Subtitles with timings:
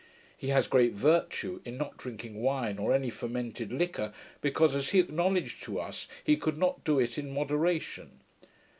[0.35, 4.99] He has great virtue, in not drinking wine or any fermented liquor, because, as he
[4.99, 8.19] acknowledged to us, he could not do it in moderation.